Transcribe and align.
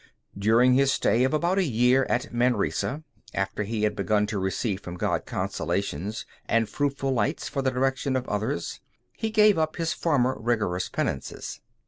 During 0.35 0.73
his 0.73 0.91
stay 0.91 1.23
of 1.25 1.31
about 1.31 1.59
a 1.59 1.63
year 1.63 2.07
at 2.09 2.33
Manresa, 2.33 3.03
after 3.35 3.61
he 3.61 3.83
had 3.83 3.95
begun 3.95 4.25
to 4.25 4.39
receive 4.39 4.81
from 4.81 4.95
God 4.97 5.27
consolations, 5.27 6.25
and 6.47 6.67
fruitful 6.67 7.11
lights 7.11 7.47
for 7.47 7.61
the 7.61 7.69
direction 7.69 8.15
of 8.15 8.27
others, 8.27 8.79
he 9.13 9.29
gave 9.29 9.59
up 9.59 9.75
his 9.75 9.93
former 9.93 10.35
rigorous 10.39 10.89
penances. 10.89 11.61